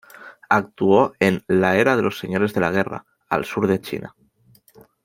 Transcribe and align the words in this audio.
Actuó 0.49 1.13
en 1.19 1.43
la 1.47 1.77
"era 1.77 1.95
de 1.95 2.01
los 2.01 2.17
señores 2.17 2.55
de 2.55 2.61
la 2.61 2.71
guerra" 2.71 3.05
al 3.29 3.45
sur 3.45 3.67
de 3.67 3.79
China. 3.79 4.15